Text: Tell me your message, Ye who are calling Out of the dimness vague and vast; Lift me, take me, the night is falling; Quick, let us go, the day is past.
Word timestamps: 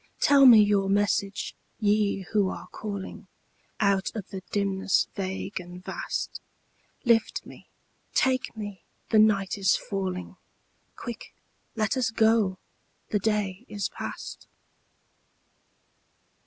Tell 0.19 0.47
me 0.47 0.59
your 0.63 0.89
message, 0.89 1.53
Ye 1.79 2.21
who 2.31 2.49
are 2.49 2.65
calling 2.71 3.27
Out 3.79 4.09
of 4.15 4.27
the 4.31 4.41
dimness 4.51 5.07
vague 5.13 5.59
and 5.59 5.85
vast; 5.85 6.41
Lift 7.05 7.45
me, 7.45 7.67
take 8.15 8.57
me, 8.57 8.81
the 9.11 9.19
night 9.19 9.59
is 9.59 9.75
falling; 9.77 10.37
Quick, 10.95 11.35
let 11.75 11.95
us 11.95 12.09
go, 12.09 12.57
the 13.09 13.19
day 13.19 13.63
is 13.69 13.89
past. 13.89 14.47